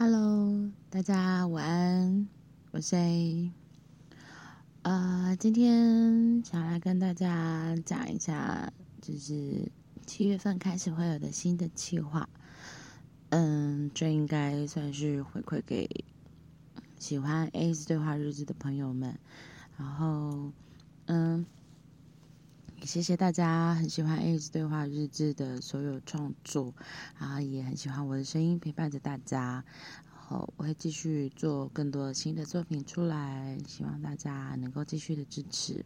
[0.00, 2.28] Hello，大家晚安，
[2.70, 3.50] 我是 A。
[4.82, 8.72] 呃，今天想来跟大家讲一下，
[9.02, 9.72] 就是
[10.06, 12.28] 七月份开始会有的新的计划。
[13.30, 16.04] 嗯，这应该算是回馈给
[17.00, 19.18] 喜欢 A 字对话日志的朋友们。
[19.76, 20.52] 然后，
[21.06, 21.44] 嗯。
[22.82, 26.72] 谢谢大家很喜欢 A's 对话日志的所有创作，
[27.18, 29.64] 然后也很喜欢我的声音陪伴着大家。
[30.10, 35.84] 然后我会继续做更多新的作品出来，希望大家能够继续的支持。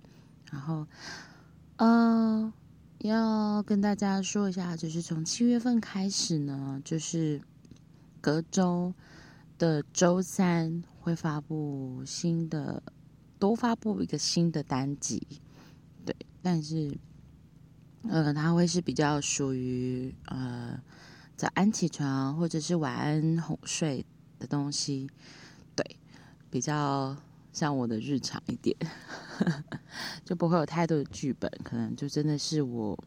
[0.50, 0.86] 然后，
[1.77, 2.52] 呃，
[2.98, 7.41] 要跟大家说一下，就是从七月份开始呢，就是
[8.20, 8.92] 隔周
[9.59, 12.83] 的周三会发布新的，
[13.38, 15.27] 多发布一个新的单集。
[16.42, 16.98] 但是，
[18.09, 20.83] 呃，它会是比较属于呃
[21.37, 24.05] 早安起床或者是晚安哄睡
[24.41, 25.09] 的东西，
[25.77, 25.97] 对，
[26.50, 27.17] 比较
[27.52, 28.77] 像我的日常一点，
[30.25, 32.98] 就不会有太多的剧本，可能就真的是我，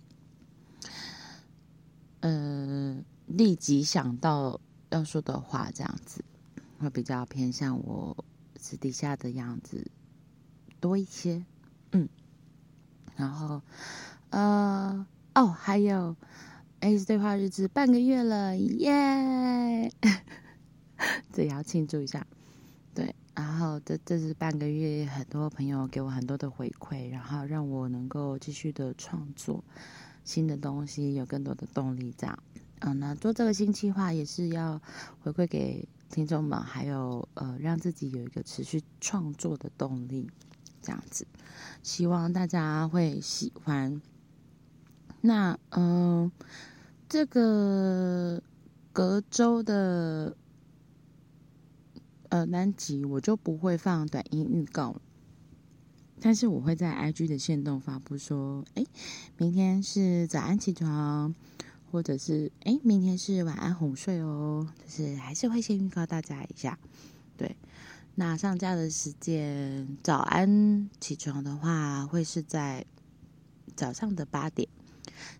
[2.21, 4.59] 呃，立即想到
[4.91, 6.23] 要说的话这样子，
[6.79, 9.91] 会比较偏向我私底下的样子
[10.79, 11.43] 多一些，
[11.91, 12.07] 嗯。
[13.16, 13.61] 然后，
[14.30, 16.16] 呃，哦，还有
[16.81, 19.91] a 对话日志半个月了，耶！
[21.31, 22.25] 这也要庆祝一下。
[22.94, 29.63] 对，然后这这是半个月，很多朋友给我很多的回馈，然后让我能够继续的创作
[30.23, 32.13] 新的东西，有更多的动力。
[32.17, 32.39] 这样，
[32.79, 34.81] 嗯，那做这个新计划也是要
[35.22, 40.29] 回馈给听众们，还有呃，让自己有一个持续创作的动力。
[40.86, 41.25] 这样子，
[41.81, 44.00] 希望大家会喜欢。
[45.22, 46.31] 那嗯、呃，
[47.09, 48.44] 这个
[48.94, 50.38] 隔周的
[52.30, 55.02] 呃单集我就不会放短音预告，
[56.22, 58.85] 但是我会在 IG 的限动发布说，哎，
[59.38, 61.34] 明天是早安起床，
[61.91, 66.78] 或者是哎，明天是晚安哄睡哦，就是还是会先预告大家一下，
[67.35, 67.56] 对。
[68.17, 72.85] 那上架的时间，早安起床的话，会是在
[73.75, 74.69] 早上的八点；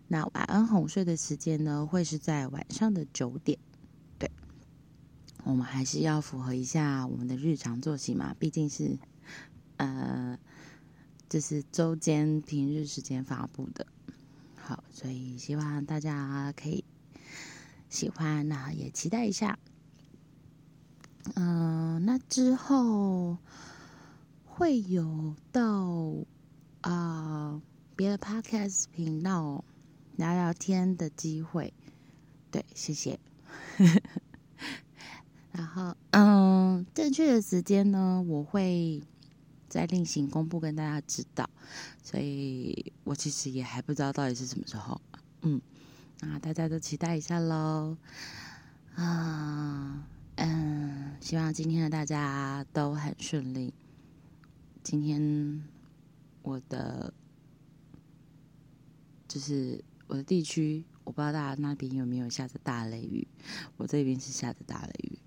[0.08, 3.58] 那晚安哄睡的时间呢，会是在晚上的九点。
[4.18, 4.30] 对，
[5.44, 8.98] 我们还是要符合一下我们的日常作息嘛，毕竟是
[9.78, 10.38] 呃，
[11.30, 13.86] 这是周间平日时间发布的。
[14.54, 16.84] 好，所以希望大家可以
[17.88, 19.58] 喜欢，那也期待一下。
[21.34, 21.55] 嗯、
[22.28, 23.38] 之后
[24.44, 26.14] 会有到
[26.80, 27.62] 啊
[27.94, 29.64] 别的 podcast 频道
[30.16, 31.72] 聊聊天的机会，
[32.50, 33.18] 对，谢谢。
[35.52, 39.02] 然后，嗯，正确的时间呢，我会
[39.68, 41.48] 再另行公布跟大家知道，
[42.02, 45.00] 所以我其实也还不知道到底是什么时候。
[45.42, 45.60] 嗯，
[46.20, 47.96] 那大家都期待一下喽，
[48.96, 49.45] 啊。
[51.26, 53.74] 希望今天的大家都很顺利。
[54.84, 55.60] 今天
[56.42, 57.12] 我的
[59.26, 63.26] 就是我的地区，我不知道大家那边有没有下着大雷雨，
[63.76, 65.18] 我这边是下着大雷雨。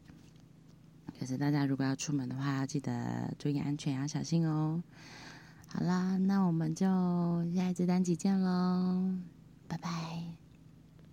[1.19, 4.81] 可是大家如果要出门的话，要记得注意安全，要小心哦。
[5.67, 6.87] 好啦，那我们就
[7.53, 9.17] 下一次单集见喽，
[9.67, 10.48] 拜拜。